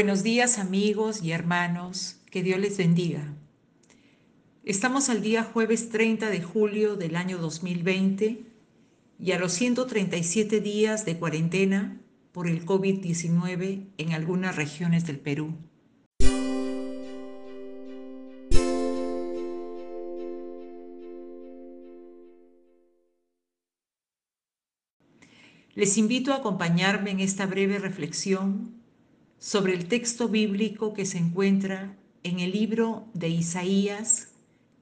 Buenos 0.00 0.22
días 0.22 0.58
amigos 0.58 1.22
y 1.22 1.32
hermanos, 1.32 2.16
que 2.30 2.42
Dios 2.42 2.58
les 2.58 2.78
bendiga. 2.78 3.34
Estamos 4.64 5.10
al 5.10 5.20
día 5.20 5.44
jueves 5.44 5.90
30 5.90 6.30
de 6.30 6.42
julio 6.42 6.96
del 6.96 7.16
año 7.16 7.36
2020 7.36 8.42
y 9.18 9.32
a 9.32 9.38
los 9.38 9.52
137 9.52 10.62
días 10.62 11.04
de 11.04 11.18
cuarentena 11.18 12.00
por 12.32 12.48
el 12.48 12.64
COVID-19 12.64 13.88
en 13.98 14.12
algunas 14.14 14.56
regiones 14.56 15.06
del 15.06 15.18
Perú. 15.18 15.52
Les 25.74 25.98
invito 25.98 26.32
a 26.32 26.36
acompañarme 26.36 27.10
en 27.10 27.20
esta 27.20 27.44
breve 27.44 27.78
reflexión 27.78 28.79
sobre 29.40 29.72
el 29.72 29.88
texto 29.88 30.28
bíblico 30.28 30.92
que 30.92 31.06
se 31.06 31.16
encuentra 31.16 31.96
en 32.22 32.40
el 32.40 32.52
libro 32.52 33.08
de 33.14 33.30
Isaías, 33.30 34.34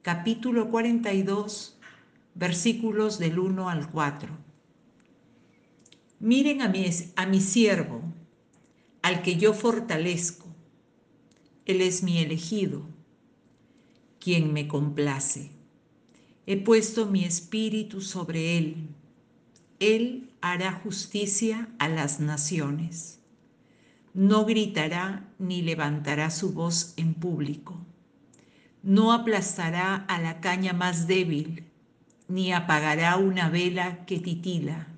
capítulo 0.03 0.69
42, 0.69 1.79
versículos 2.35 3.21
del 3.21 3.39
1 3.39 3.71
al 3.71 3.89
4. 3.89 4.37
Miren 6.19 6.61
a 6.63 6.69
mi, 6.69 6.91
a 7.15 7.27
mi 7.27 7.41
siervo, 7.41 8.03
al 9.01 9.23
que 9.23 9.37
yo 9.37 9.55
fortalezco. 9.55 10.47
Él 11.65 11.81
es 11.81 12.03
mi 12.03 12.19
elegido, 12.19 12.83
quien 14.19 14.53
me 14.53 14.67
complace. 14.67 15.53
He 16.47 16.57
puesto 16.57 17.07
mi 17.07 17.25
espíritu 17.25 18.01
sobre 18.01 18.59
él. 18.59 18.89
Él 19.79 20.33
hará 20.41 20.73
justicia 20.73 21.69
a 21.79 21.89
las 21.89 22.19
naciones 22.19 23.18
no 24.19 24.45
gritará 24.45 25.23
ni 25.39 25.63
levantará 25.63 26.31
su 26.31 26.53
voz 26.53 26.93
en 26.97 27.15
público. 27.15 27.87
No 28.83 29.13
aplastará 29.13 29.95
a 30.09 30.21
la 30.21 30.41
caña 30.41 30.73
más 30.73 31.07
débil, 31.07 31.71
ni 32.27 32.53
apagará 32.53 33.17
una 33.17 33.49
vela 33.49 34.05
que 34.07 34.19
titila. 34.19 34.89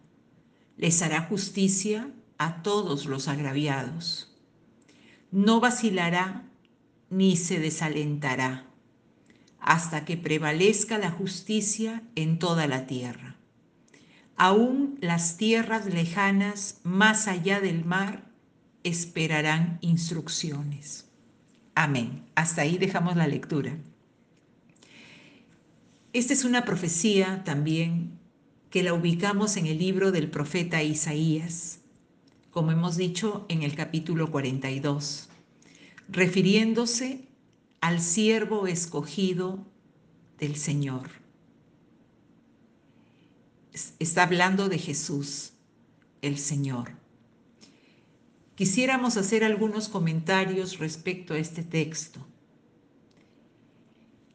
Les 0.79 1.03
hará 1.03 1.21
justicia 1.21 2.11
a 2.39 2.63
todos 2.63 3.05
los 3.05 3.29
agraviados. 3.29 4.35
No 5.31 5.61
vacilará 5.61 6.49
ni 7.11 7.37
se 7.37 7.61
desalentará 7.61 8.65
hasta 9.61 10.07
que 10.07 10.17
prevalezca 10.17 10.97
la 10.97 11.11
justicia 11.11 12.03
en 12.15 12.39
toda 12.39 12.67
la 12.67 12.87
tierra. 12.87 13.37
Aún 14.39 14.97
las 15.03 15.37
tierras 15.37 15.85
lejanas 15.85 16.81
más 16.85 17.29
allá 17.29 17.61
del 17.61 17.85
mar 17.85 18.30
esperarán 18.85 19.79
instrucciones. 19.81 21.07
Amén. 21.75 22.25
Hasta 22.35 22.63
ahí 22.63 22.79
dejamos 22.79 23.17
la 23.17 23.27
lectura. 23.27 23.77
Esta 26.13 26.33
es 26.33 26.45
una 26.45 26.65
profecía 26.65 27.45
también 27.45 28.19
que 28.71 28.83
la 28.83 28.95
ubicamos 28.95 29.57
en 29.57 29.67
el 29.67 29.79
libro 29.79 30.13
del 30.13 30.31
profeta 30.31 30.83
Isaías, 30.83 31.81
como 32.51 32.73
hemos 32.73 32.97
dicho 32.97 33.47
en 33.49 33.63
el 33.63 33.75
capítulo 33.75 34.31
42, 34.31 35.29
refiriéndose 36.09 37.29
al 37.81 38.01
siervo 38.01 38.67
escogido 38.67 39.65
del 40.39 40.57
Señor. 40.57 41.11
Está 43.99 44.25
hablando 44.25 44.69
de 44.69 44.79
Jesús, 44.79 45.53
el 46.23 46.39
Señor. 46.39 47.00
Quisiéramos 48.61 49.17
hacer 49.17 49.43
algunos 49.43 49.89
comentarios 49.89 50.79
respecto 50.79 51.33
a 51.33 51.39
este 51.39 51.63
texto, 51.63 52.21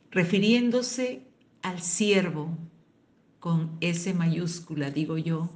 refiriéndose 0.09 1.21
al 1.61 1.79
siervo 1.83 2.57
con 3.39 3.77
S 3.81 4.11
mayúscula, 4.15 4.89
digo 4.89 5.19
yo, 5.19 5.51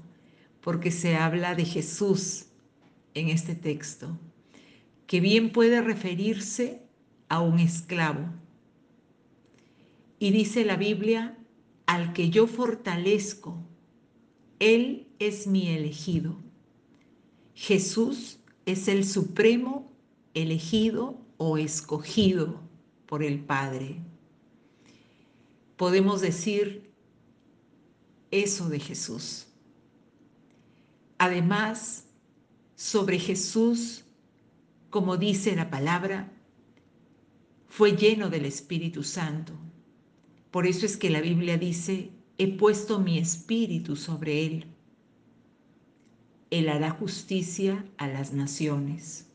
porque 0.62 0.92
se 0.92 1.16
habla 1.16 1.56
de 1.56 1.66
Jesús 1.66 2.46
en 3.16 3.30
este 3.30 3.56
texto, 3.56 4.20
que 5.08 5.20
bien 5.20 5.52
puede 5.52 5.82
referirse 5.82 6.84
a 7.28 7.42
un 7.42 7.58
esclavo. 7.58 8.28
Y 10.20 10.30
dice 10.30 10.64
la 10.64 10.76
Biblia, 10.76 11.40
al 11.88 12.14
que 12.14 12.30
yo 12.30 12.46
fortalezco, 12.46 13.58
Él 14.60 15.08
es 15.18 15.48
mi 15.48 15.70
elegido. 15.70 16.38
Jesús 17.56 18.39
es 18.72 18.88
el 18.88 19.04
supremo 19.04 19.92
elegido 20.34 21.20
o 21.38 21.58
escogido 21.58 22.62
por 23.08 23.24
el 23.24 23.40
Padre. 23.40 23.98
Podemos 25.76 26.22
decir 26.22 26.92
eso 28.30 28.70
de 28.70 28.80
Jesús. 28.80 29.48
Además, 31.18 32.06
sobre 32.76 33.18
Jesús, 33.18 34.06
como 34.90 35.18
dice 35.18 35.56
la 35.56 35.70
palabra, 35.70 36.32
fue 37.68 37.96
lleno 37.96 38.30
del 38.30 38.46
Espíritu 38.46 39.04
Santo. 39.04 39.54
Por 40.52 40.68
eso 40.68 40.86
es 40.86 40.96
que 40.96 41.10
la 41.10 41.22
Biblia 41.22 41.58
dice, 41.58 42.12
he 42.38 42.48
puesto 42.56 43.00
mi 43.00 43.18
espíritu 43.18 43.96
sobre 43.96 44.46
él 44.46 44.66
él 46.52 46.70
hará 46.70 46.90
justicia 46.92 47.86
a 47.98 48.08
las 48.08 48.34
naciones. 48.34 49.28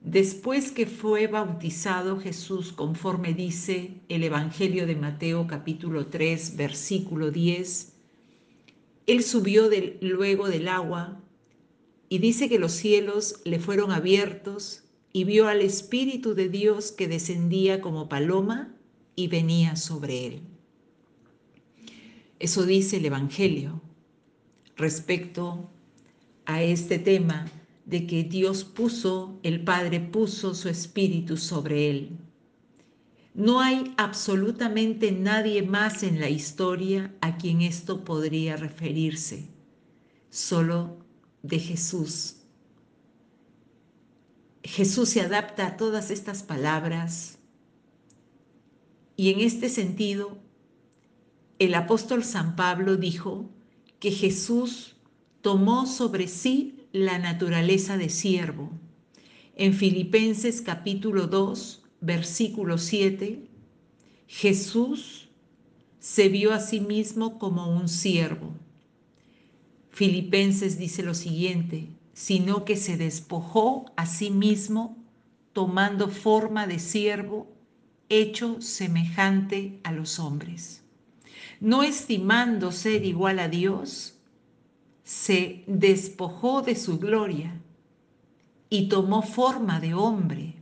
Después 0.00 0.70
que 0.70 0.86
fue 0.86 1.26
bautizado 1.26 2.20
Jesús, 2.20 2.72
conforme 2.72 3.34
dice 3.34 4.00
el 4.08 4.22
Evangelio 4.24 4.86
de 4.86 4.96
Mateo 4.96 5.46
capítulo 5.46 6.06
3, 6.06 6.56
versículo 6.56 7.30
10, 7.30 7.92
Él 9.06 9.22
subió 9.22 9.68
luego 10.00 10.48
del 10.48 10.68
agua 10.68 11.20
y 12.08 12.18
dice 12.18 12.48
que 12.48 12.58
los 12.58 12.72
cielos 12.72 13.40
le 13.44 13.58
fueron 13.58 13.90
abiertos 13.90 14.84
y 15.12 15.24
vio 15.24 15.48
al 15.48 15.60
Espíritu 15.60 16.34
de 16.34 16.48
Dios 16.48 16.92
que 16.92 17.08
descendía 17.08 17.80
como 17.80 18.08
paloma 18.08 18.76
y 19.16 19.28
venía 19.28 19.76
sobre 19.76 20.26
él. 20.26 20.40
Eso 22.38 22.64
dice 22.66 22.98
el 22.98 23.06
Evangelio 23.06 23.80
respecto 24.76 25.70
a 26.46 26.62
este 26.62 26.98
tema 26.98 27.46
de 27.84 28.06
que 28.06 28.24
Dios 28.24 28.64
puso, 28.64 29.38
el 29.42 29.62
Padre 29.62 30.00
puso 30.00 30.54
su 30.54 30.68
espíritu 30.68 31.36
sobre 31.36 31.90
él. 31.90 32.18
No 33.34 33.60
hay 33.60 33.94
absolutamente 33.98 35.12
nadie 35.12 35.62
más 35.62 36.02
en 36.02 36.20
la 36.20 36.30
historia 36.30 37.14
a 37.20 37.36
quien 37.36 37.60
esto 37.60 38.04
podría 38.04 38.56
referirse, 38.56 39.46
solo 40.30 40.96
de 41.42 41.58
Jesús. 41.58 42.36
Jesús 44.64 45.10
se 45.10 45.20
adapta 45.20 45.66
a 45.66 45.76
todas 45.76 46.10
estas 46.10 46.42
palabras 46.42 47.38
y 49.16 49.30
en 49.30 49.40
este 49.40 49.68
sentido, 49.68 50.38
el 51.58 51.74
apóstol 51.74 52.22
San 52.22 52.54
Pablo 52.54 52.96
dijo 52.96 53.48
que 53.98 54.10
Jesús 54.10 54.95
tomó 55.46 55.86
sobre 55.86 56.26
sí 56.26 56.88
la 56.90 57.20
naturaleza 57.20 57.96
de 57.96 58.08
siervo. 58.08 58.72
En 59.54 59.74
Filipenses 59.74 60.60
capítulo 60.60 61.28
2, 61.28 61.84
versículo 62.00 62.78
7, 62.78 63.46
Jesús 64.26 65.28
se 66.00 66.28
vio 66.30 66.52
a 66.52 66.58
sí 66.58 66.80
mismo 66.80 67.38
como 67.38 67.70
un 67.70 67.88
siervo. 67.88 68.54
Filipenses 69.90 70.80
dice 70.80 71.04
lo 71.04 71.14
siguiente, 71.14 71.90
sino 72.12 72.64
que 72.64 72.74
se 72.74 72.96
despojó 72.96 73.84
a 73.94 74.06
sí 74.06 74.32
mismo 74.32 74.96
tomando 75.52 76.08
forma 76.08 76.66
de 76.66 76.80
siervo, 76.80 77.46
hecho 78.08 78.60
semejante 78.60 79.78
a 79.84 79.92
los 79.92 80.18
hombres. 80.18 80.82
No 81.60 81.84
estimando 81.84 82.72
ser 82.72 83.04
igual 83.04 83.38
a 83.38 83.48
Dios, 83.48 84.15
se 85.06 85.62
despojó 85.68 86.62
de 86.62 86.74
su 86.74 86.98
gloria 86.98 87.62
y 88.68 88.88
tomó 88.88 89.22
forma 89.22 89.78
de 89.78 89.94
hombre 89.94 90.56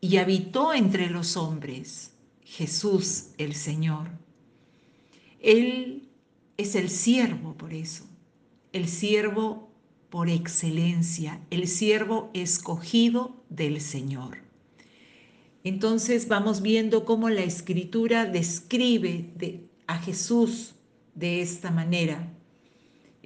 y 0.00 0.16
habitó 0.16 0.72
entre 0.72 1.10
los 1.10 1.36
hombres, 1.36 2.14
Jesús 2.40 3.26
el 3.36 3.54
Señor. 3.54 4.08
Él 5.38 6.08
es 6.56 6.76
el 6.76 6.88
siervo 6.88 7.52
por 7.58 7.74
eso, 7.74 8.06
el 8.72 8.88
siervo 8.88 9.68
por 10.08 10.30
excelencia, 10.30 11.42
el 11.50 11.68
siervo 11.68 12.30
escogido 12.32 13.36
del 13.50 13.82
Señor. 13.82 14.38
Entonces 15.62 16.26
vamos 16.26 16.62
viendo 16.62 17.04
cómo 17.04 17.28
la 17.28 17.42
escritura 17.42 18.24
describe 18.24 19.68
a 19.86 19.98
Jesús 19.98 20.74
de 21.14 21.42
esta 21.42 21.70
manera 21.70 22.32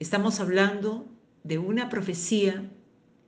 Estamos 0.02 0.40
hablando 0.40 1.06
de 1.44 1.58
una 1.58 1.88
profecía 1.88 2.69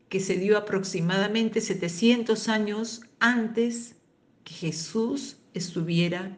que 0.09 0.19
se 0.19 0.39
dio 0.39 0.59
aproximadamente 0.59 1.61
700 1.61 2.49
años 2.49 3.03
antes 3.21 3.95
que 4.43 4.55
Jesús 4.55 5.37
estuviera 5.53 6.37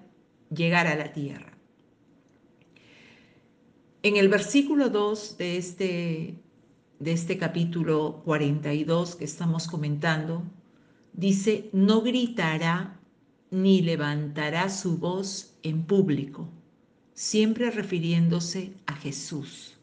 llegar 0.54 0.88
a 0.88 0.94
la 0.94 1.14
tierra. 1.14 1.56
En 4.02 4.18
el 4.18 4.28
versículo 4.28 4.90
2 4.90 5.38
de 5.38 5.56
este, 5.56 6.34
de 6.98 7.12
este 7.12 7.38
capítulo 7.38 8.20
42 8.26 9.16
que 9.16 9.24
estamos 9.24 9.66
comentando, 9.66 10.42
dice, 11.14 11.70
no 11.72 12.02
gritará 12.02 13.00
ni 13.50 13.80
levantará 13.80 14.68
su 14.68 14.98
voz 14.98 15.56
en 15.62 15.86
público, 15.86 16.46
siempre 17.14 17.70
refiriéndose 17.70 18.74
a 18.84 18.94
Jesús. 18.96 19.75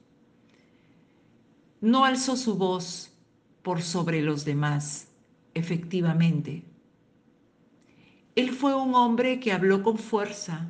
No 1.84 2.06
alzó 2.06 2.38
su 2.38 2.56
voz 2.56 3.12
por 3.62 3.82
sobre 3.82 4.22
los 4.22 4.46
demás, 4.46 5.10
efectivamente. 5.54 6.64
Él 8.36 8.52
fue 8.52 8.74
un 8.74 8.96
hombre 8.96 9.42
que 9.42 9.52
habló 9.52 9.84
con 9.84 9.98
fuerza, 9.98 10.70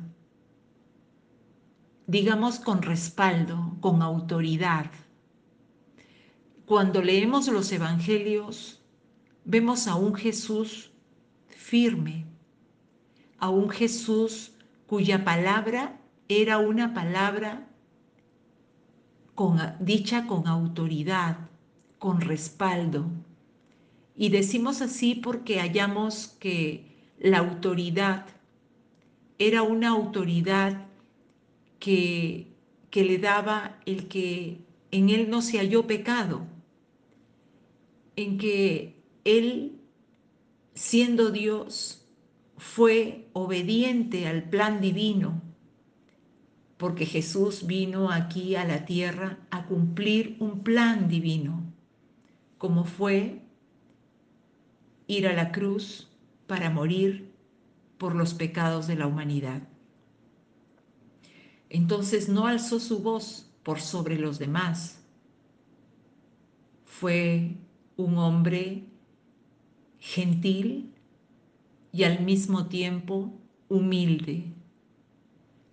digamos 2.08 2.58
con 2.58 2.82
respaldo, 2.82 3.76
con 3.80 4.02
autoridad. 4.02 4.90
Cuando 6.66 7.00
leemos 7.00 7.46
los 7.46 7.70
evangelios, 7.70 8.82
vemos 9.44 9.86
a 9.86 9.94
un 9.94 10.16
Jesús 10.16 10.90
firme, 11.46 12.26
a 13.38 13.50
un 13.50 13.70
Jesús 13.70 14.50
cuya 14.88 15.24
palabra 15.24 16.00
era 16.26 16.58
una 16.58 16.92
palabra 16.92 17.63
con, 19.34 19.58
dicha 19.80 20.26
con 20.26 20.46
autoridad, 20.46 21.38
con 21.98 22.20
respaldo. 22.20 23.06
Y 24.16 24.28
decimos 24.28 24.80
así 24.80 25.14
porque 25.14 25.60
hallamos 25.60 26.28
que 26.38 26.94
la 27.18 27.38
autoridad 27.38 28.26
era 29.38 29.62
una 29.62 29.88
autoridad 29.90 30.86
que, 31.78 32.46
que 32.90 33.04
le 33.04 33.18
daba 33.18 33.78
el 33.86 34.08
que 34.08 34.58
en 34.90 35.10
él 35.10 35.28
no 35.28 35.42
se 35.42 35.58
halló 35.58 35.86
pecado, 35.86 36.46
en 38.16 38.38
que 38.38 38.94
él, 39.24 39.80
siendo 40.74 41.30
Dios, 41.30 42.06
fue 42.56 43.26
obediente 43.32 44.28
al 44.28 44.48
plan 44.48 44.80
divino, 44.80 45.42
porque 46.76 47.06
Jesús 47.06 47.66
vino 47.66 48.10
aquí 48.10 48.56
a 48.56 48.64
la 48.64 48.84
tierra 48.84 49.38
a 49.50 49.66
cumplir 49.66 50.36
un 50.40 50.62
plan 50.62 51.08
divino, 51.08 51.62
como 52.58 52.84
fue 52.84 53.42
ir 55.06 55.26
a 55.26 55.32
la 55.32 55.52
cruz 55.52 56.08
para 56.46 56.70
morir 56.70 57.32
por 57.98 58.14
los 58.14 58.34
pecados 58.34 58.86
de 58.86 58.96
la 58.96 59.06
humanidad. 59.06 59.62
Entonces 61.68 62.28
no 62.28 62.46
alzó 62.46 62.80
su 62.80 63.00
voz 63.00 63.50
por 63.62 63.80
sobre 63.80 64.18
los 64.18 64.38
demás. 64.38 65.02
Fue 66.84 67.56
un 67.96 68.18
hombre 68.18 68.84
gentil 69.98 70.92
y 71.92 72.04
al 72.04 72.24
mismo 72.24 72.66
tiempo 72.66 73.32
humilde, 73.68 74.53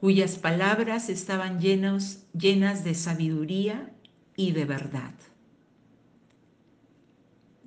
cuyas 0.02 0.40
palabras 0.40 1.10
estaban 1.10 1.62
llenas 1.62 2.24
de 2.34 2.96
sabiduría 2.96 3.94
y 4.36 4.52
de 4.52 4.66
verdad. 4.66 5.14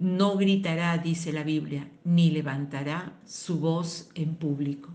No 0.01 0.37
gritará, 0.37 0.99
dice 0.99 1.33
la 1.33 1.45
Biblia, 1.45 1.89
ni 2.03 2.33
levantará 2.33 3.13
su 3.25 3.61
voz 3.61 4.11
en 4.17 4.35
público. 4.35 4.91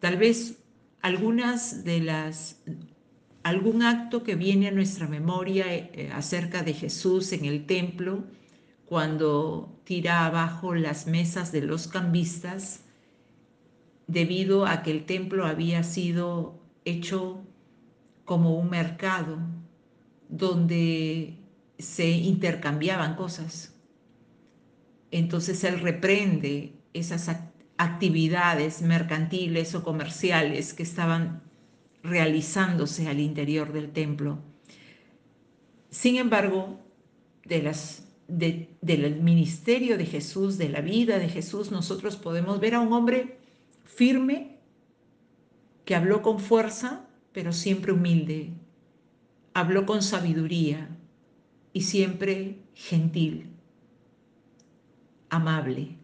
Tal 0.00 0.16
vez 0.16 0.58
algunas 1.02 1.84
de 1.84 2.00
las 2.00 2.62
algún 3.42 3.82
acto 3.82 4.24
que 4.24 4.34
viene 4.34 4.68
a 4.68 4.72
nuestra 4.72 5.06
memoria 5.06 5.66
eh, 5.72 6.10
acerca 6.12 6.62
de 6.62 6.72
Jesús 6.72 7.32
en 7.32 7.44
el 7.44 7.66
templo 7.66 8.24
cuando 8.86 9.78
tira 9.84 10.24
abajo 10.24 10.74
las 10.74 11.06
mesas 11.06 11.52
de 11.52 11.60
los 11.60 11.86
cambistas 11.86 12.85
debido 14.06 14.66
a 14.66 14.82
que 14.82 14.90
el 14.90 15.04
templo 15.04 15.46
había 15.46 15.82
sido 15.82 16.60
hecho 16.84 17.42
como 18.24 18.58
un 18.58 18.70
mercado 18.70 19.38
donde 20.28 21.38
se 21.78 22.10
intercambiaban 22.10 23.16
cosas. 23.16 23.74
Entonces 25.10 25.62
él 25.64 25.80
reprende 25.80 26.72
esas 26.92 27.30
actividades 27.78 28.82
mercantiles 28.82 29.74
o 29.74 29.82
comerciales 29.82 30.72
que 30.72 30.82
estaban 30.82 31.42
realizándose 32.02 33.08
al 33.08 33.20
interior 33.20 33.72
del 33.72 33.90
templo. 33.92 34.38
Sin 35.90 36.16
embargo, 36.16 36.80
del 37.44 39.22
ministerio 39.22 39.98
de 39.98 40.06
Jesús, 40.06 40.58
de 40.58 40.68
la 40.68 40.80
vida 40.80 41.18
de 41.18 41.28
Jesús, 41.28 41.70
nosotros 41.70 42.16
podemos 42.16 42.60
ver 42.60 42.74
a 42.74 42.80
un 42.80 42.92
hombre 42.92 43.38
firme, 43.96 44.58
que 45.86 45.94
habló 45.94 46.20
con 46.20 46.38
fuerza, 46.38 47.08
pero 47.32 47.52
siempre 47.54 47.92
humilde, 47.92 48.52
habló 49.54 49.86
con 49.86 50.02
sabiduría 50.02 50.90
y 51.72 51.80
siempre 51.80 52.58
gentil, 52.74 53.46
amable. 55.30 55.96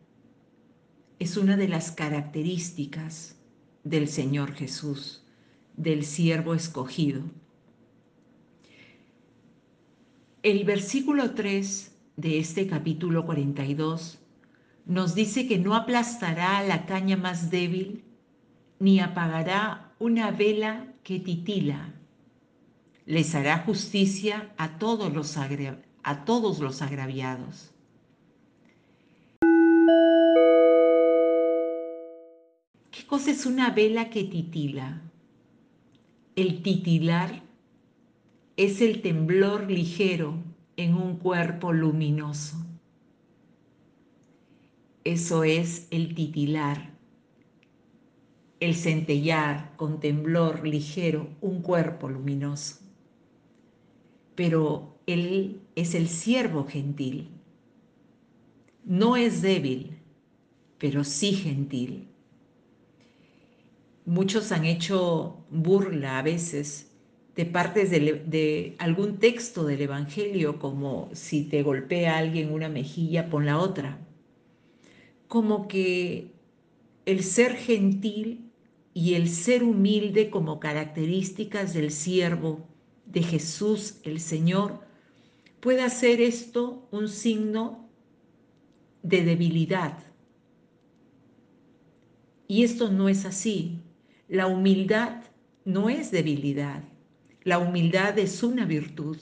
Es 1.18 1.36
una 1.36 1.58
de 1.58 1.68
las 1.68 1.92
características 1.92 3.36
del 3.84 4.08
Señor 4.08 4.52
Jesús, 4.52 5.22
del 5.76 6.06
siervo 6.06 6.54
escogido. 6.54 7.22
El 10.42 10.64
versículo 10.64 11.34
3 11.34 11.94
de 12.16 12.38
este 12.38 12.66
capítulo 12.66 13.26
42 13.26 14.21
nos 14.86 15.14
dice 15.14 15.46
que 15.46 15.58
no 15.58 15.74
aplastará 15.74 16.62
la 16.62 16.86
caña 16.86 17.16
más 17.16 17.50
débil 17.50 18.04
ni 18.78 18.98
apagará 19.00 19.92
una 19.98 20.30
vela 20.32 20.86
que 21.04 21.20
titila. 21.20 21.94
Les 23.06 23.34
hará 23.34 23.58
justicia 23.58 24.52
a 24.56 24.78
todos 24.78 25.12
los, 25.12 25.36
a 25.36 26.24
todos 26.24 26.58
los 26.58 26.82
agraviados. 26.82 27.70
¿Qué 32.90 33.06
cosa 33.06 33.30
es 33.30 33.46
una 33.46 33.70
vela 33.70 34.10
que 34.10 34.24
titila? 34.24 35.00
El 36.34 36.62
titilar 36.62 37.42
es 38.56 38.80
el 38.80 39.00
temblor 39.02 39.70
ligero 39.70 40.34
en 40.76 40.94
un 40.94 41.16
cuerpo 41.16 41.72
luminoso. 41.72 42.56
Eso 45.04 45.42
es 45.42 45.88
el 45.90 46.14
titilar, 46.14 46.92
el 48.60 48.76
centellar 48.76 49.72
con 49.76 49.98
temblor 49.98 50.66
ligero, 50.66 51.28
un 51.40 51.60
cuerpo 51.60 52.08
luminoso. 52.08 52.76
Pero 54.36 54.96
Él 55.06 55.60
es 55.74 55.96
el 55.96 56.08
siervo 56.08 56.66
gentil. 56.66 57.28
No 58.84 59.16
es 59.16 59.42
débil, 59.42 59.98
pero 60.78 61.02
sí 61.02 61.32
gentil. 61.32 62.06
Muchos 64.04 64.52
han 64.52 64.64
hecho 64.64 65.44
burla 65.50 66.18
a 66.18 66.22
veces 66.22 66.92
de 67.34 67.46
partes 67.46 67.90
de, 67.90 68.76
algún 68.78 69.18
texto 69.18 69.64
del 69.64 69.80
Evangelio, 69.80 70.58
como 70.58 71.08
si 71.12 71.44
te 71.44 71.62
golpea 71.62 72.18
alguien 72.18 72.52
una 72.52 72.68
mejilla, 72.68 73.30
pon 73.30 73.46
la 73.46 73.58
otra. 73.58 73.98
Como 75.32 75.66
que 75.66 76.30
el 77.06 77.24
ser 77.24 77.56
gentil 77.56 78.50
y 78.92 79.14
el 79.14 79.30
ser 79.30 79.62
humilde 79.62 80.28
como 80.28 80.60
características 80.60 81.72
del 81.72 81.90
siervo 81.90 82.68
de 83.06 83.22
Jesús 83.22 83.94
el 84.02 84.20
Señor, 84.20 84.80
puede 85.60 85.80
hacer 85.80 86.20
esto 86.20 86.86
un 86.90 87.08
signo 87.08 87.88
de 89.02 89.24
debilidad. 89.24 89.96
Y 92.46 92.64
esto 92.64 92.90
no 92.90 93.08
es 93.08 93.24
así. 93.24 93.78
La 94.28 94.48
humildad 94.48 95.22
no 95.64 95.88
es 95.88 96.10
debilidad. 96.10 96.84
La 97.42 97.58
humildad 97.58 98.18
es 98.18 98.42
una 98.42 98.66
virtud. 98.66 99.16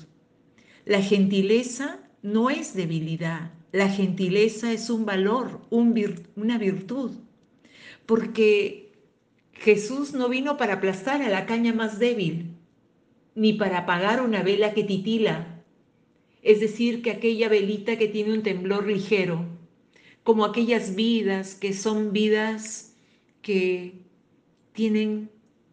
La 0.85 1.02
gentileza 1.02 2.00
no 2.21 2.50
es 2.50 2.75
debilidad. 2.75 3.52
La 3.72 3.88
gentileza 3.88 4.72
es 4.72 4.90
un 4.90 5.06
valor, 5.06 5.60
una 5.70 6.58
virtud. 6.58 7.12
Porque 8.06 8.92
Jesús 9.52 10.12
no 10.12 10.28
vino 10.28 10.56
para 10.56 10.74
aplastar 10.74 11.22
a 11.22 11.28
la 11.28 11.46
caña 11.46 11.72
más 11.72 11.98
débil, 11.98 12.56
ni 13.34 13.52
para 13.52 13.78
apagar 13.78 14.22
una 14.22 14.42
vela 14.42 14.74
que 14.74 14.84
titila. 14.84 15.56
es 16.42 16.58
decir, 16.58 17.02
que 17.02 17.10
aquella 17.10 17.50
velita 17.50 17.98
que 17.98 18.08
tiene 18.08 18.32
un 18.32 18.42
temblor 18.42 18.86
ligero, 18.86 19.44
como 20.22 20.44
aquellas 20.44 20.94
vidas 20.94 21.54
que 21.54 21.74
son 21.74 22.12
vidas 22.12 22.96
que 23.42 23.94
tienen 24.72 25.30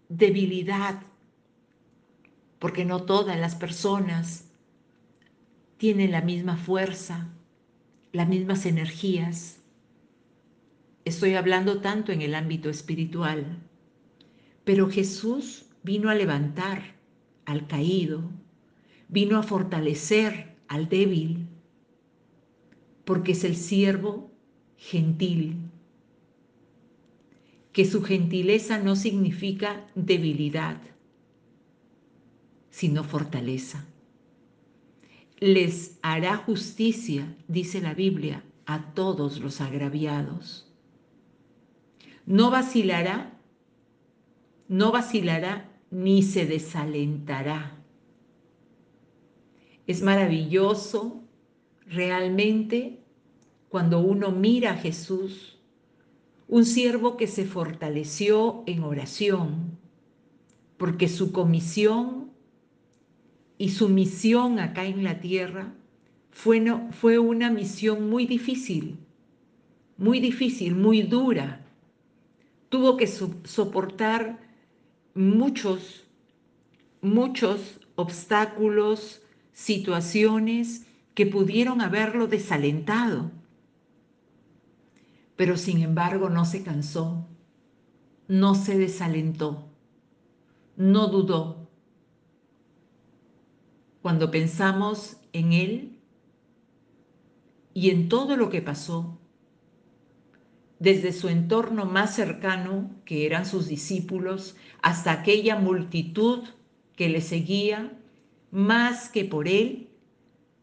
debilidad, 0.10 1.02
porque 2.60 2.84
no 2.84 3.04
todas 3.04 3.40
las 3.40 3.56
personas 3.56 4.50
tienen 5.78 6.12
la 6.12 6.22
misma 6.22 6.58
fuerza, 6.58 7.30
las 8.18 8.28
mismas 8.28 8.66
energías. 8.66 9.60
Estoy 11.06 11.36
hablando 11.36 11.82
tanto 11.82 12.12
en 12.12 12.24
el 12.24 12.34
ámbito 12.34 12.68
espiritual, 12.68 13.60
pero 14.64 14.90
Jesús 14.90 15.68
vino 15.84 16.10
a 16.10 16.16
levantar 16.16 16.96
al 17.46 17.68
caído, 17.68 18.24
vino 19.08 19.38
a 19.38 19.44
fortalecer 19.44 20.58
al 20.68 20.90
débil, 20.90 21.48
porque 23.06 23.34
es 23.34 23.44
el 23.44 23.56
siervo 23.56 24.32
gentil, 24.78 25.70
que 27.72 27.86
su 27.86 28.02
gentileza 28.02 28.80
no 28.80 28.96
significa 28.96 29.86
debilidad, 29.94 30.82
sino 32.72 33.04
fortaleza. 33.04 33.87
Les 35.40 36.00
hará 36.02 36.38
justicia, 36.38 37.36
dice 37.48 37.80
la 37.80 37.94
Biblia, 37.94 38.44
a 38.66 38.94
todos 38.94 39.40
los 39.40 39.62
agraviados. 39.62 40.68
No 42.26 42.50
vacilará, 42.50 43.40
no 44.68 44.92
vacilará 44.92 45.70
ni 45.92 46.24
se 46.24 46.46
desalentará. 46.46 47.78
Es 49.86 50.02
maravilloso 50.02 51.22
realmente 51.86 53.00
cuando 53.70 54.00
uno 54.00 54.32
mira 54.32 54.72
a 54.72 54.78
Jesús, 54.78 55.60
un 56.48 56.66
siervo 56.66 57.16
que 57.16 57.28
se 57.28 57.46
fortaleció 57.46 58.64
en 58.66 58.84
oración, 58.84 59.78
porque 60.78 61.08
su 61.08 61.32
comisión 61.32 62.27
y 63.58 63.70
su 63.70 63.90
misión 63.90 64.60
acá 64.60 64.86
en 64.86 65.04
la 65.04 65.20
tierra 65.20 65.74
fue, 66.32 66.64
fue 66.92 67.18
una 67.18 67.50
misión 67.50 68.10
muy 68.10 68.28
difícil, 68.28 69.00
muy 69.98 70.20
difícil, 70.20 70.76
muy 70.76 71.02
dura. 71.02 71.66
Tuvo 72.70 72.98
que 72.98 73.08
soportar 73.08 74.40
muchos, 75.16 76.04
muchos 77.02 77.80
obstáculos, 77.96 79.22
situaciones 79.54 80.86
que 81.16 81.26
pudieron 81.26 81.82
haberlo 81.82 82.28
desalentado. 82.28 83.32
Pero 85.36 85.58
sin 85.58 85.82
embargo 85.82 86.30
no 86.30 86.46
se 86.46 86.62
cansó, 86.64 87.28
no 88.28 88.54
se 88.54 88.78
desalentó, 88.78 89.68
no 90.76 91.08
dudó, 91.08 91.57
cuando 94.08 94.32
pensamos 94.32 95.18
en 95.34 95.52
Él 95.52 96.00
y 97.74 97.90
en 97.90 98.08
todo 98.08 98.38
lo 98.38 98.50
que 98.50 98.62
pasó, 98.62 99.20
desde 100.80 101.12
su 101.12 101.28
entorno 101.28 101.86
más 101.86 102.16
cercano, 102.16 102.90
que 103.04 103.26
eran 103.26 103.46
sus 103.46 103.68
discípulos, 103.68 104.56
hasta 104.82 105.12
aquella 105.12 105.58
multitud 105.58 106.48
que 106.96 107.10
le 107.10 107.20
seguía, 107.20 108.00
más 108.50 109.10
que 109.10 109.26
por 109.26 109.50
Él, 109.50 109.90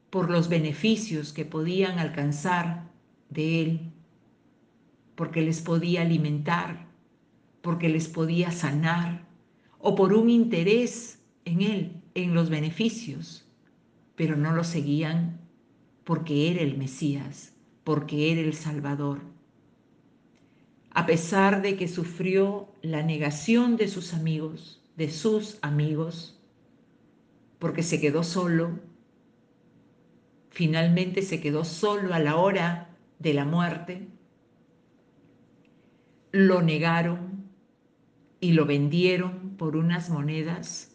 por 0.08 0.30
los 0.30 0.48
beneficios 0.48 1.34
que 1.34 1.44
podían 1.44 1.98
alcanzar 1.98 2.90
de 3.28 3.60
Él, 3.60 3.92
porque 5.16 5.42
les 5.42 5.60
podía 5.60 6.00
alimentar, 6.00 6.88
porque 7.60 7.90
les 7.90 8.08
podía 8.08 8.50
sanar, 8.52 9.28
o 9.80 9.94
por 9.94 10.14
un 10.14 10.30
interés 10.30 11.22
en 11.44 11.60
Él 11.60 12.03
en 12.14 12.34
los 12.34 12.48
beneficios, 12.48 13.44
pero 14.14 14.36
no 14.36 14.52
lo 14.52 14.64
seguían 14.64 15.40
porque 16.04 16.50
era 16.50 16.62
el 16.62 16.78
Mesías, 16.78 17.54
porque 17.82 18.32
era 18.32 18.40
el 18.40 18.54
Salvador. 18.54 19.20
A 20.90 21.06
pesar 21.06 21.60
de 21.60 21.76
que 21.76 21.88
sufrió 21.88 22.68
la 22.82 23.02
negación 23.02 23.76
de 23.76 23.88
sus 23.88 24.14
amigos, 24.14 24.80
de 24.96 25.10
sus 25.10 25.58
amigos, 25.62 26.38
porque 27.58 27.82
se 27.82 28.00
quedó 28.00 28.22
solo, 28.22 28.78
finalmente 30.50 31.22
se 31.22 31.40
quedó 31.40 31.64
solo 31.64 32.14
a 32.14 32.20
la 32.20 32.36
hora 32.36 32.96
de 33.18 33.34
la 33.34 33.44
muerte, 33.44 34.06
lo 36.30 36.62
negaron 36.62 37.50
y 38.38 38.52
lo 38.52 38.66
vendieron 38.66 39.56
por 39.56 39.76
unas 39.76 40.10
monedas 40.10 40.93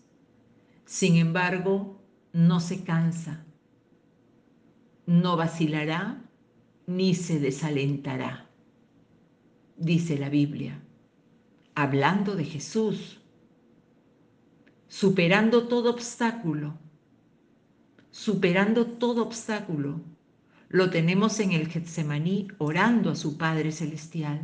sin 0.89 1.17
embargo, 1.17 2.01
no 2.33 2.59
se 2.59 2.83
cansa, 2.83 3.45
no 5.05 5.37
vacilará 5.37 6.19
ni 6.87 7.13
se 7.13 7.39
desalentará, 7.39 8.49
dice 9.77 10.17
la 10.17 10.29
Biblia, 10.29 10.81
hablando 11.75 12.35
de 12.35 12.43
Jesús, 12.43 13.21
superando 14.87 15.67
todo 15.67 15.91
obstáculo, 15.91 16.75
superando 18.09 18.87
todo 18.87 19.21
obstáculo. 19.21 20.01
Lo 20.69 20.89
tenemos 20.89 21.39
en 21.39 21.51
el 21.51 21.67
Getsemaní 21.67 22.47
orando 22.57 23.11
a 23.11 23.15
su 23.15 23.37
Padre 23.37 23.71
Celestial, 23.71 24.41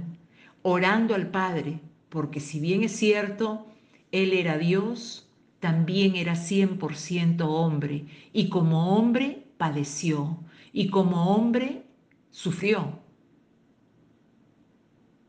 orando 0.62 1.16
al 1.16 1.32
Padre, 1.32 1.80
porque 2.10 2.40
si 2.40 2.60
bien 2.60 2.84
es 2.84 2.92
cierto, 2.92 3.66
Él 4.12 4.32
era 4.32 4.60
Dios, 4.60 5.25
también 5.66 6.16
era 6.16 6.36
100% 6.36 7.42
hombre 7.42 8.06
y 8.32 8.50
como 8.50 8.96
hombre 8.96 9.48
padeció 9.58 10.38
y 10.72 10.90
como 10.90 11.36
hombre 11.36 11.88
sufrió, 12.30 13.00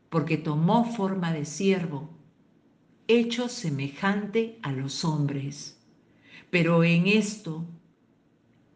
porque 0.09 0.37
tomó 0.37 0.85
forma 0.85 1.33
de 1.33 1.43
siervo, 1.43 2.11
hecho 3.07 3.49
semejante 3.49 4.59
a 4.61 4.71
los 4.71 5.03
hombres, 5.03 5.81
pero 6.51 6.83
en 6.83 7.07
esto 7.07 7.65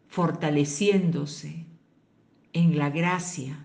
fortaleciéndose 0.08 1.64
en 2.52 2.76
la 2.76 2.90
gracia 2.90 3.64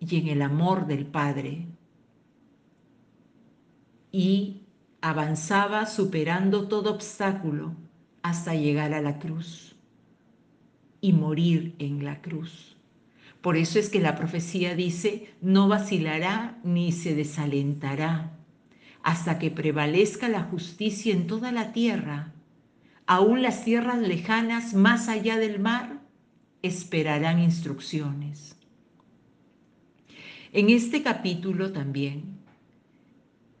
y 0.00 0.16
en 0.16 0.28
el 0.28 0.40
amor 0.40 0.86
del 0.86 1.04
Padre 1.04 1.66
y 4.10 4.63
avanzaba 5.04 5.84
superando 5.84 6.66
todo 6.66 6.90
obstáculo 6.90 7.76
hasta 8.22 8.54
llegar 8.54 8.94
a 8.94 9.02
la 9.02 9.18
cruz 9.18 9.76
y 11.02 11.12
morir 11.12 11.74
en 11.78 12.06
la 12.06 12.22
cruz. 12.22 12.78
Por 13.42 13.58
eso 13.58 13.78
es 13.78 13.90
que 13.90 14.00
la 14.00 14.14
profecía 14.14 14.74
dice, 14.74 15.34
no 15.42 15.68
vacilará 15.68 16.58
ni 16.64 16.90
se 16.90 17.14
desalentará 17.14 18.38
hasta 19.02 19.38
que 19.38 19.50
prevalezca 19.50 20.30
la 20.30 20.44
justicia 20.44 21.12
en 21.12 21.26
toda 21.26 21.52
la 21.52 21.72
tierra. 21.72 22.32
Aún 23.04 23.42
las 23.42 23.62
tierras 23.62 23.98
lejanas 23.98 24.72
más 24.72 25.08
allá 25.08 25.36
del 25.36 25.60
mar 25.60 26.00
esperarán 26.62 27.40
instrucciones. 27.40 28.56
En 30.54 30.70
este 30.70 31.02
capítulo 31.02 31.72
también 31.72 32.34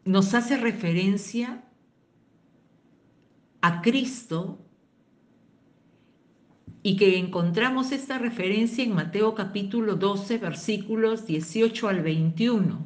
nos 0.04 0.34
hace 0.34 0.56
referencia 0.56 1.64
a 3.60 3.80
Cristo 3.80 4.58
y 6.82 6.96
que 6.96 7.18
encontramos 7.18 7.92
esta 7.92 8.18
referencia 8.18 8.84
en 8.84 8.92
Mateo 8.94 9.34
capítulo 9.34 9.96
12, 9.96 10.36
versículos 10.36 11.26
18 11.26 11.88
al 11.88 12.02
21, 12.02 12.84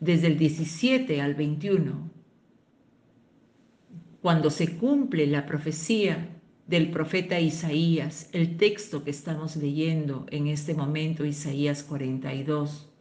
desde 0.00 0.26
el 0.26 0.36
17 0.36 1.20
al 1.20 1.34
21, 1.36 2.10
cuando 4.20 4.50
se 4.50 4.76
cumple 4.76 5.28
la 5.28 5.46
profecía 5.46 6.28
del 6.66 6.90
profeta 6.90 7.38
Isaías, 7.38 8.28
el 8.32 8.56
texto 8.56 9.04
que 9.04 9.10
estamos 9.10 9.54
leyendo 9.54 10.26
en 10.30 10.48
este 10.48 10.74
momento, 10.74 11.24
Isaías 11.24 11.84
42 11.84 12.93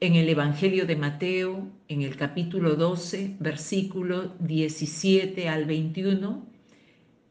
en 0.00 0.14
el 0.14 0.28
Evangelio 0.28 0.86
de 0.86 0.96
Mateo, 0.96 1.68
en 1.88 2.02
el 2.02 2.16
capítulo 2.16 2.76
12, 2.76 3.36
versículo 3.40 4.34
17 4.38 5.48
al 5.48 5.64
21, 5.64 6.46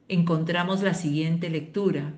encontramos 0.10 0.82
la 0.84 0.94
siguiente 0.94 1.50
lectura 1.50 2.14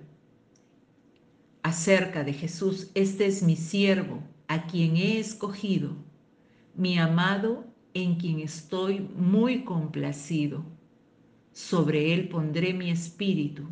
acerca 1.61 2.23
de 2.23 2.33
Jesús. 2.33 2.89
Este 2.95 3.27
es 3.27 3.43
mi 3.43 3.55
siervo, 3.55 4.23
a 4.47 4.65
quien 4.65 4.97
he 4.97 5.19
escogido, 5.19 5.95
mi 6.75 6.97
amado, 6.97 7.65
en 7.93 8.15
quien 8.15 8.39
estoy 8.39 9.01
muy 9.15 9.63
complacido. 9.63 10.65
sobre 11.51 12.13
él 12.13 12.29
pondré 12.29 12.73
mi 12.73 12.89
espíritu 12.89 13.67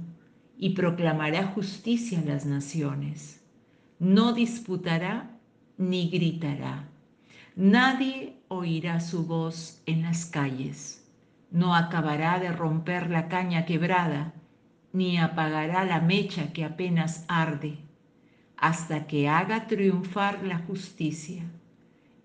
y 0.58 0.72
proclamará 0.72 1.48
justicia 1.48 2.20
en 2.20 2.28
las 2.28 2.46
naciones. 2.46 3.42
No 4.00 4.34
disputará 4.34 5.37
ni 5.78 6.10
gritará. 6.10 6.90
Nadie 7.56 8.38
oirá 8.48 9.00
su 9.00 9.26
voz 9.26 9.82
en 9.86 10.04
las 10.04 10.26
calles. 10.26 11.04
No 11.50 11.76
acabará 11.76 12.40
de 12.40 12.52
romper 12.52 13.10
la 13.10 13.28
caña 13.30 13.66
quebrada, 13.66 14.34
ni 14.94 15.18
apagará 15.18 15.86
la 15.86 16.02
mecha 16.02 16.52
que 16.54 16.66
apenas 16.66 17.26
arde, 17.28 17.78
hasta 18.58 19.08
que 19.08 19.30
haga 19.30 19.68
triunfar 19.68 20.44
la 20.44 20.60
justicia, 20.60 21.44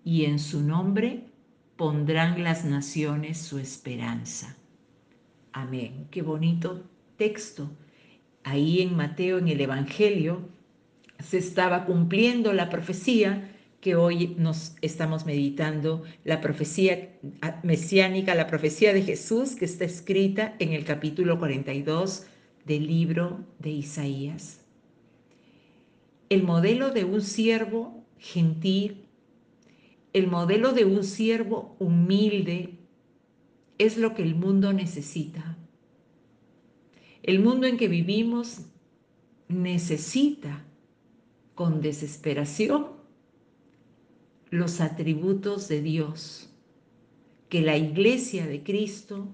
y 0.03 0.25
en 0.25 0.39
su 0.39 0.61
nombre 0.61 1.25
pondrán 1.77 2.43
las 2.43 2.65
naciones 2.65 3.37
su 3.37 3.59
esperanza. 3.59 4.55
Amén. 5.51 6.07
Qué 6.11 6.21
bonito 6.21 6.83
texto. 7.17 7.69
Ahí 8.43 8.81
en 8.81 8.95
Mateo, 8.95 9.37
en 9.37 9.47
el 9.47 9.61
Evangelio, 9.61 10.49
se 11.29 11.37
estaba 11.37 11.85
cumpliendo 11.85 12.53
la 12.53 12.69
profecía 12.69 13.49
que 13.81 13.95
hoy 13.95 14.35
nos 14.37 14.75
estamos 14.81 15.25
meditando, 15.25 16.03
la 16.23 16.39
profecía 16.39 17.19
mesiánica, 17.63 18.33
la 18.33 18.47
profecía 18.47 18.93
de 18.93 19.01
Jesús 19.01 19.55
que 19.55 19.65
está 19.65 19.83
escrita 19.83 20.55
en 20.59 20.71
el 20.71 20.85
capítulo 20.85 21.37
42 21.37 22.25
del 22.65 22.87
libro 22.87 23.39
de 23.59 23.71
Isaías. 23.71 24.61
El 26.29 26.43
modelo 26.43 26.91
de 26.91 27.03
un 27.03 27.21
siervo 27.21 28.05
gentil, 28.17 29.05
el 30.13 30.27
modelo 30.27 30.71
de 30.71 30.85
un 30.85 31.03
siervo 31.03 31.75
humilde, 31.79 32.79
es 33.77 33.97
lo 33.97 34.13
que 34.13 34.23
el 34.23 34.35
mundo 34.35 34.71
necesita. 34.71 35.57
El 37.21 37.39
mundo 37.39 37.67
en 37.67 37.75
que 37.75 37.89
vivimos 37.89 38.61
necesita 39.49 40.63
con 41.55 41.81
desesperación 41.81 42.87
los 44.49 44.81
atributos 44.81 45.67
de 45.67 45.81
Dios, 45.81 46.49
que 47.49 47.61
la 47.61 47.77
iglesia 47.77 48.45
de 48.45 48.63
Cristo, 48.63 49.27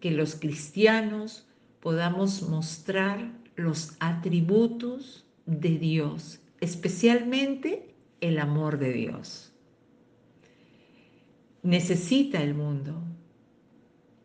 que 0.00 0.10
los 0.10 0.36
cristianos 0.36 1.46
podamos 1.80 2.48
mostrar 2.48 3.32
los 3.56 3.96
atributos 4.00 5.26
de 5.46 5.78
Dios, 5.78 6.40
especialmente 6.60 7.94
el 8.20 8.38
amor 8.38 8.78
de 8.78 8.92
Dios. 8.92 9.52
Necesita 11.62 12.42
el 12.42 12.54
mundo 12.54 13.02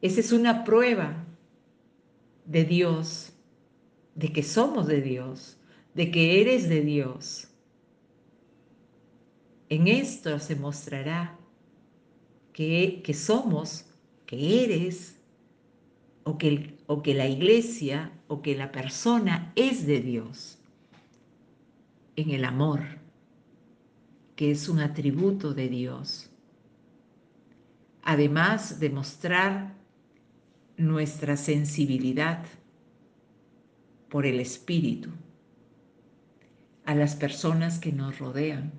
esa 0.01 0.21
es 0.21 0.31
una 0.31 0.63
prueba 0.63 1.25
de 2.45 2.63
Dios, 2.63 3.33
de 4.15 4.31
que 4.31 4.43
somos 4.43 4.87
de 4.87 5.01
Dios, 5.01 5.57
de 5.93 6.11
que 6.11 6.41
eres 6.41 6.69
de 6.69 6.81
Dios. 6.81 7.47
En 9.69 9.87
esto 9.87 10.39
se 10.39 10.55
mostrará 10.55 11.37
que, 12.53 13.01
que 13.03 13.13
somos, 13.13 13.85
que 14.25 14.63
eres, 14.63 15.19
o 16.23 16.37
que, 16.37 16.77
o 16.87 17.01
que 17.01 17.13
la 17.13 17.27
iglesia 17.27 18.11
o 18.27 18.41
que 18.41 18.55
la 18.55 18.71
persona 18.71 19.51
es 19.55 19.85
de 19.87 20.01
Dios. 20.01 20.59
En 22.15 22.31
el 22.31 22.45
amor, 22.45 22.81
que 24.35 24.51
es 24.51 24.69
un 24.69 24.79
atributo 24.79 25.53
de 25.53 25.69
Dios. 25.69 26.29
Además 28.03 28.79
de 28.79 28.89
mostrar 28.89 29.75
nuestra 30.77 31.35
sensibilidad 31.37 32.45
por 34.09 34.25
el 34.25 34.39
Espíritu 34.39 35.09
a 36.89 36.95
las 36.95 37.15
personas 37.15 37.77
que 37.77 37.91
nos 37.91 38.17
rodean. 38.17 38.71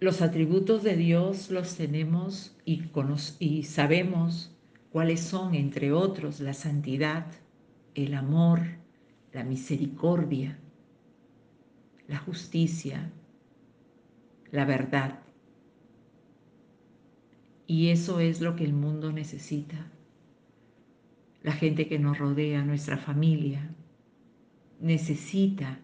Los 0.00 0.22
atributos 0.22 0.82
de 0.82 0.96
Dios 0.96 1.50
los 1.50 1.76
tenemos 1.76 2.56
y, 2.64 2.84
y 3.40 3.64
sabemos 3.64 4.56
cuáles 4.88 5.20
son, 5.20 5.54
entre 5.54 5.92
otros, 5.92 6.40
la 6.40 6.54
santidad, 6.54 7.26
el 7.94 8.14
amor, 8.14 8.62
la 9.34 9.44
misericordia, 9.44 10.58
la 12.08 12.16
justicia, 12.16 13.12
la 14.52 14.64
verdad. 14.64 15.20
Y 17.66 17.88
eso 17.88 18.18
es 18.20 18.40
lo 18.40 18.56
que 18.56 18.64
el 18.64 18.72
mundo 18.72 19.12
necesita. 19.12 19.92
La 21.42 21.52
gente 21.52 21.86
que 21.86 21.98
nos 21.98 22.16
rodea, 22.16 22.64
nuestra 22.64 22.96
familia, 22.96 23.74
necesita 24.80 25.78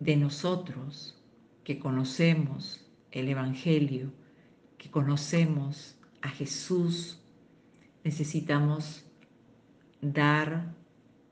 de 0.00 0.16
nosotros 0.16 1.16
que 1.64 1.78
conocemos 1.78 2.84
el 3.10 3.28
Evangelio, 3.28 4.12
que 4.76 4.90
conocemos 4.90 5.96
a 6.22 6.28
Jesús, 6.28 7.20
necesitamos 8.04 9.04
dar, 10.00 10.74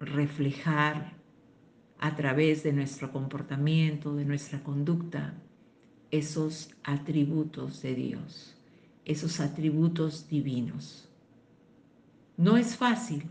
reflejar 0.01 1.17
a 1.99 2.15
través 2.15 2.63
de 2.63 2.73
nuestro 2.73 3.11
comportamiento, 3.11 4.15
de 4.15 4.25
nuestra 4.25 4.63
conducta, 4.63 5.35
esos 6.11 6.71
atributos 6.85 7.83
de 7.83 7.95
Dios, 7.95 8.57
esos 9.05 9.41
atributos 9.41 10.29
divinos. 10.29 11.09
No 12.37 12.57
es 12.57 12.77
fácil, 12.77 13.29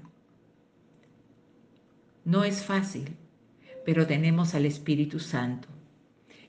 no 2.26 2.44
es 2.44 2.64
fácil, 2.64 3.16
pero 3.86 4.08
tenemos 4.08 4.56
al 4.56 4.66
Espíritu 4.66 5.20
Santo, 5.20 5.68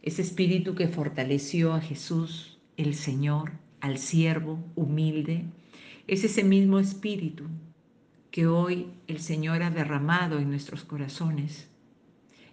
ese 0.02 0.22
Espíritu 0.22 0.74
que 0.74 0.88
fortaleció 0.88 1.74
a 1.74 1.80
Jesús, 1.80 2.58
el 2.76 2.94
Señor, 2.94 3.52
al 3.80 3.98
siervo 3.98 4.58
humilde, 4.74 5.44
es 6.06 6.24
ese 6.24 6.42
mismo 6.42 6.78
Espíritu 6.78 7.44
que 8.30 8.46
hoy 8.46 8.90
el 9.06 9.20
Señor 9.20 9.62
ha 9.62 9.70
derramado 9.70 10.38
en 10.38 10.48
nuestros 10.48 10.84
corazones 10.84 11.68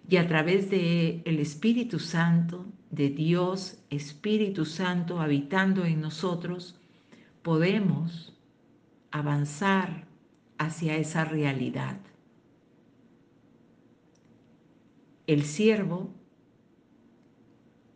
y 0.08 0.16
a 0.16 0.26
través 0.28 0.70
de 0.70 1.22
el 1.24 1.38
Espíritu 1.38 1.98
Santo, 1.98 2.66
de 2.90 3.08
Dios, 3.08 3.78
Espíritu 3.90 4.64
Santo 4.64 5.20
habitando 5.20 5.84
en 5.84 6.00
nosotros, 6.00 6.78
podemos 7.42 8.36
avanzar 9.10 10.06
hacia 10.58 10.96
esa 10.96 11.24
realidad. 11.24 11.98
El 15.26 15.44
siervo 15.44 16.12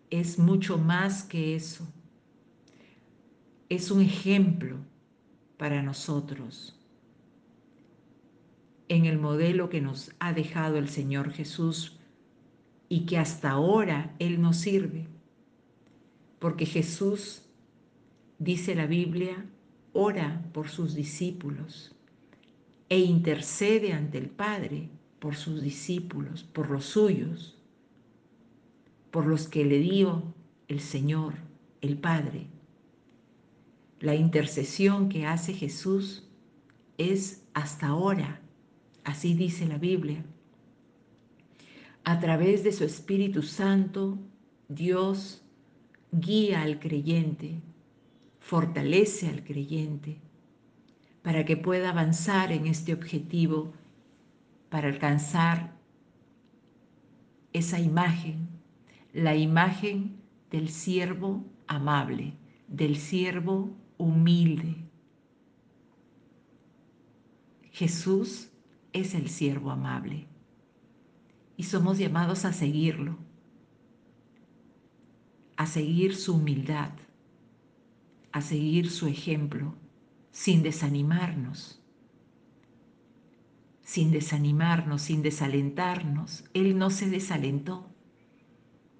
es 0.08 0.38
mucho 0.38 0.78
más 0.78 1.22
que 1.22 1.54
eso. 1.54 1.86
Es 3.68 3.90
un 3.90 4.00
ejemplo 4.00 4.78
para 5.58 5.82
nosotros 5.82 6.74
en 8.88 9.04
el 9.04 9.18
modelo 9.18 9.68
que 9.68 9.82
nos 9.82 10.12
ha 10.18 10.32
dejado 10.32 10.78
el 10.78 10.88
Señor 10.88 11.30
Jesús 11.32 11.98
y 12.88 13.04
que 13.04 13.18
hasta 13.18 13.50
ahora 13.50 14.14
Él 14.18 14.40
nos 14.40 14.56
sirve. 14.56 15.06
Porque 16.38 16.64
Jesús, 16.64 17.42
dice 18.38 18.74
la 18.74 18.86
Biblia, 18.86 19.44
ora 19.92 20.42
por 20.54 20.68
sus 20.68 20.94
discípulos 20.94 21.94
e 22.88 23.00
intercede 23.00 23.92
ante 23.92 24.16
el 24.16 24.30
Padre 24.30 24.88
por 25.18 25.36
sus 25.36 25.62
discípulos, 25.62 26.44
por 26.44 26.70
los 26.70 26.84
suyos, 26.84 27.56
por 29.10 29.26
los 29.26 29.48
que 29.48 29.64
le 29.64 29.78
dio 29.78 30.22
el 30.68 30.80
Señor, 30.80 31.34
el 31.80 31.98
Padre. 31.98 32.46
La 34.00 34.14
intercesión 34.14 35.08
que 35.08 35.26
hace 35.26 35.54
Jesús 35.54 36.24
es 36.98 37.44
hasta 37.54 37.88
ahora, 37.88 38.40
así 39.04 39.34
dice 39.34 39.66
la 39.66 39.78
Biblia. 39.78 40.24
A 42.04 42.20
través 42.20 42.62
de 42.64 42.72
su 42.72 42.84
Espíritu 42.84 43.42
Santo, 43.42 44.18
Dios 44.68 45.42
guía 46.12 46.62
al 46.62 46.78
creyente, 46.78 47.60
fortalece 48.40 49.28
al 49.28 49.44
creyente 49.44 50.20
para 51.22 51.44
que 51.44 51.56
pueda 51.56 51.90
avanzar 51.90 52.52
en 52.52 52.66
este 52.66 52.94
objetivo, 52.94 53.74
para 54.70 54.88
alcanzar 54.88 55.76
esa 57.52 57.80
imagen, 57.80 58.48
la 59.12 59.34
imagen 59.36 60.20
del 60.50 60.68
siervo 60.68 61.44
amable, 61.66 62.34
del 62.68 62.96
siervo 62.96 63.70
humilde. 63.96 64.76
Jesús 67.72 68.50
es 68.92 69.14
el 69.14 69.28
siervo 69.28 69.70
amable 69.70 70.26
y 71.56 71.64
somos 71.64 71.98
llamados 71.98 72.44
a 72.44 72.52
seguirlo, 72.52 73.18
a 75.56 75.66
seguir 75.66 76.14
su 76.14 76.36
humildad, 76.36 76.92
a 78.32 78.40
seguir 78.40 78.90
su 78.90 79.06
ejemplo, 79.06 79.74
sin 80.30 80.62
desanimarnos, 80.62 81.82
sin 83.88 84.10
desanimarnos, 84.10 85.00
sin 85.00 85.22
desalentarnos. 85.22 86.44
Él 86.52 86.76
no 86.76 86.90
se 86.90 87.08
desalentó. 87.08 87.86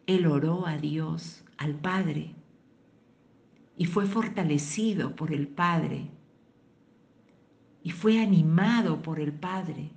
Él 0.07 0.27
oró 0.27 0.67
a 0.67 0.79
Dios, 0.79 1.45
al 1.59 1.75
Padre, 1.75 2.35
y 3.77 3.85
fue 3.85 4.07
fortalecido 4.07 5.15
por 5.15 5.35
el 5.35 5.47
Padre, 5.47 6.09
y 7.83 7.91
fue 7.91 8.23
animado 8.23 9.03
por 9.03 9.21
el 9.21 9.35
Padre. 9.35 9.91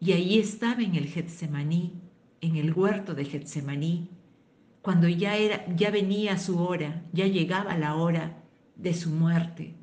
Y 0.00 0.10
ahí 0.10 0.40
estaba 0.40 0.82
en 0.82 0.96
el 0.96 1.06
Getsemaní, 1.06 1.92
en 2.40 2.56
el 2.56 2.72
huerto 2.72 3.14
de 3.14 3.24
Getsemaní, 3.24 4.10
cuando 4.82 5.06
ya, 5.06 5.36
era, 5.36 5.64
ya 5.76 5.92
venía 5.92 6.38
su 6.38 6.58
hora, 6.58 7.04
ya 7.12 7.28
llegaba 7.28 7.78
la 7.78 7.94
hora 7.94 8.42
de 8.74 8.94
su 8.94 9.10
muerte. 9.10 9.76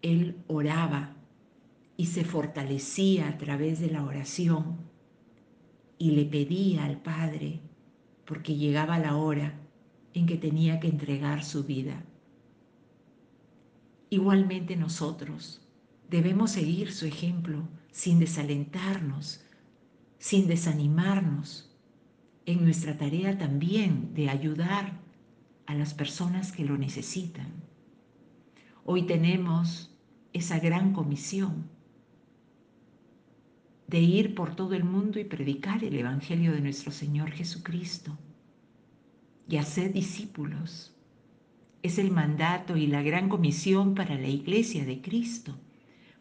Él 0.00 0.44
oraba 0.46 1.15
y 1.96 2.06
se 2.06 2.24
fortalecía 2.24 3.28
a 3.28 3.38
través 3.38 3.80
de 3.80 3.90
la 3.90 4.04
oración 4.04 4.76
y 5.98 6.10
le 6.10 6.26
pedía 6.26 6.84
al 6.84 7.00
Padre, 7.00 7.60
porque 8.26 8.56
llegaba 8.56 8.98
la 8.98 9.16
hora 9.16 9.54
en 10.12 10.26
que 10.26 10.36
tenía 10.36 10.78
que 10.78 10.88
entregar 10.88 11.42
su 11.42 11.64
vida. 11.64 12.04
Igualmente 14.10 14.76
nosotros 14.76 15.62
debemos 16.10 16.50
seguir 16.52 16.92
su 16.92 17.06
ejemplo 17.06 17.68
sin 17.90 18.18
desalentarnos, 18.18 19.44
sin 20.18 20.46
desanimarnos, 20.48 21.72
en 22.44 22.62
nuestra 22.62 22.96
tarea 22.96 23.36
también 23.38 24.14
de 24.14 24.28
ayudar 24.28 25.00
a 25.66 25.74
las 25.74 25.94
personas 25.94 26.52
que 26.52 26.64
lo 26.64 26.78
necesitan. 26.78 27.52
Hoy 28.84 29.02
tenemos 29.02 29.96
esa 30.32 30.60
gran 30.60 30.92
comisión 30.92 31.75
de 33.86 34.00
ir 34.00 34.34
por 34.34 34.54
todo 34.56 34.74
el 34.74 34.84
mundo 34.84 35.20
y 35.20 35.24
predicar 35.24 35.84
el 35.84 35.96
Evangelio 35.96 36.52
de 36.52 36.60
nuestro 36.60 36.90
Señor 36.90 37.30
Jesucristo 37.30 38.16
y 39.48 39.56
hacer 39.56 39.92
discípulos. 39.92 40.92
Es 41.82 41.98
el 41.98 42.10
mandato 42.10 42.76
y 42.76 42.88
la 42.88 43.02
gran 43.02 43.28
comisión 43.28 43.94
para 43.94 44.16
la 44.16 44.28
iglesia 44.28 44.84
de 44.84 45.00
Cristo, 45.00 45.56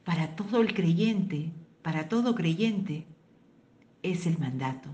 para 0.04 0.36
todo 0.36 0.62
el 0.62 0.73
creyente, 0.73 1.51
para 1.82 2.08
todo 2.08 2.36
creyente, 2.36 3.08
es 4.04 4.28
el 4.28 4.38
mandato. 4.38 4.89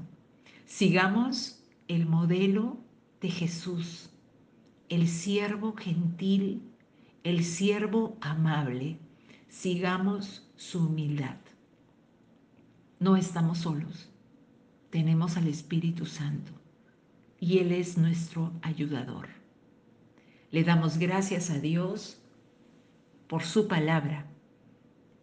Sigamos 0.66 1.62
el 1.90 2.06
modelo 2.06 2.78
de 3.20 3.30
Jesús, 3.30 4.10
el 4.88 5.10
siervo 5.10 5.76
gentil, 5.76 6.62
el 7.24 7.44
siervo 7.44 8.18
amable. 8.22 8.98
Sigamos 9.50 10.50
su 10.56 10.88
humildad. 10.88 11.36
No 13.02 13.18
estamos 13.18 13.58
solos, 13.58 14.12
tenemos 14.92 15.36
al 15.36 15.48
Espíritu 15.48 16.06
Santo 16.06 16.52
y 17.40 17.58
Él 17.58 17.72
es 17.72 17.98
nuestro 17.98 18.52
ayudador. 18.62 19.28
Le 20.52 20.64
damos 20.64 21.00
gracias 21.00 21.50
a 21.50 21.58
Dios 21.58 22.22
por 23.26 23.42
su 23.42 23.68
palabra 23.68 24.28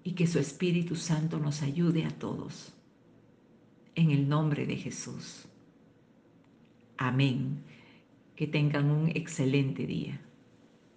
y 0.02 0.14
que 0.14 0.26
su 0.26 0.40
Espíritu 0.40 0.96
Santo 0.96 1.38
nos 1.38 1.62
ayude 1.62 2.04
a 2.04 2.10
todos. 2.10 2.74
En 3.94 4.10
el 4.10 4.28
nombre 4.28 4.66
de 4.66 4.74
Jesús. 4.74 5.44
Amén. 6.96 7.62
Que 8.34 8.48
tengan 8.48 8.90
un 8.90 9.06
excelente 9.10 9.86
día. 9.86 10.20